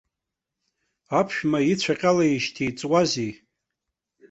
Аԥшәма 1.19 1.59
ицәа 1.71 1.93
ҟьалеижьҭеи 1.99 2.69
иҵуазеи! 2.69 3.31